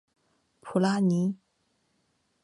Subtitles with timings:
[0.61, 1.37] 普拉尼。